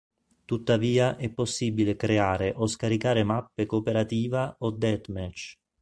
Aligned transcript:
Tuttavia 0.45 1.15
è 1.15 1.29
possibile 1.29 1.95
creare 1.95 2.53
o 2.55 2.65
scaricare 2.65 3.23
mappe 3.23 3.67
cooperativa 3.67 4.55
o 4.57 4.71
deathmatch. 4.71 5.57